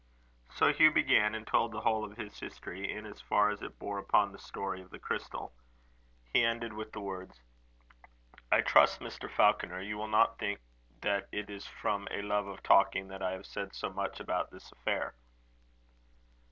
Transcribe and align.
So 0.55 0.73
Hugh 0.73 0.89
began, 0.89 1.35
and 1.35 1.45
told 1.45 1.71
the 1.71 1.81
whole 1.81 2.03
of 2.03 2.17
his 2.17 2.39
history, 2.39 2.91
in 2.91 3.05
as 3.05 3.21
far 3.21 3.51
as 3.51 3.61
it 3.61 3.77
bore 3.77 3.99
upon 3.99 4.31
the 4.31 4.39
story 4.39 4.81
of 4.81 4.89
the 4.89 4.97
crystal. 4.97 5.53
He 6.33 6.43
ended 6.43 6.73
with 6.73 6.91
the 6.91 6.99
words: 7.01 7.39
"I 8.51 8.61
trust, 8.61 8.99
Mr. 8.99 9.29
Falconer, 9.29 9.79
you 9.79 9.99
will 9.99 10.07
not 10.07 10.39
think 10.39 10.59
that 11.01 11.29
it 11.31 11.51
is 11.51 11.67
from 11.67 12.07
a 12.09 12.23
love 12.23 12.47
of 12.47 12.63
talking 12.63 13.09
that 13.09 13.21
I 13.21 13.33
have 13.33 13.45
said 13.45 13.75
so 13.75 13.91
much 13.93 14.19
about 14.19 14.49
this 14.49 14.71
affair." 14.71 15.13